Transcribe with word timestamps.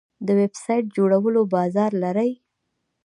د 0.25 0.27
ویب 0.39 0.53
سایټ 0.63 0.85
جوړول 0.97 1.35
بازار 1.55 1.91
لري؟ 2.03 2.31